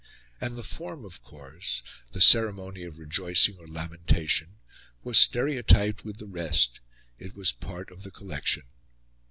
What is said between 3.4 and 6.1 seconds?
or lamentation was stereotyped